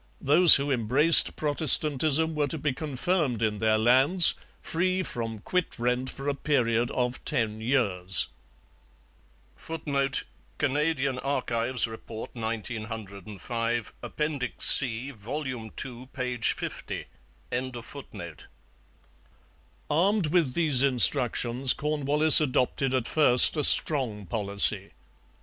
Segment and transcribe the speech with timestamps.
[0.19, 6.09] Those who embraced Protestantism were to be confirmed in their lands, free from quit rent
[6.09, 8.27] for a period of ten years.
[9.57, 10.23] [Footnote:
[10.57, 15.45] Canadian Archives Report, 1905, Appendix C, vol.
[15.45, 16.37] ii, p.
[16.37, 17.05] 50.]
[19.91, 24.93] Armed with these instructions, Cornwallis adopted at first a strong policy.